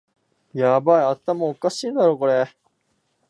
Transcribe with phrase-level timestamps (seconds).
[0.55, 2.47] ヤバい、頭おかしいだろこれ